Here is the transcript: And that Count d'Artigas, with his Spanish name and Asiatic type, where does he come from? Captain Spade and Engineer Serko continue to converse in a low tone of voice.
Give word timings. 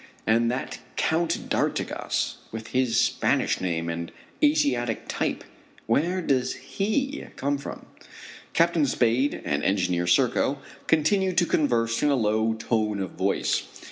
And 0.25 0.49
that 0.49 0.79
Count 0.95 1.47
d'Artigas, 1.47 2.37
with 2.51 2.69
his 2.69 2.99
Spanish 2.99 3.61
name 3.61 3.87
and 3.87 4.11
Asiatic 4.43 5.07
type, 5.07 5.43
where 5.85 6.23
does 6.23 6.55
he 6.55 7.27
come 7.35 7.59
from? 7.59 7.85
Captain 8.53 8.87
Spade 8.87 9.43
and 9.45 9.63
Engineer 9.63 10.07
Serko 10.07 10.57
continue 10.87 11.33
to 11.33 11.45
converse 11.45 12.01
in 12.01 12.09
a 12.09 12.15
low 12.15 12.55
tone 12.55 12.99
of 12.99 13.11
voice. 13.11 13.67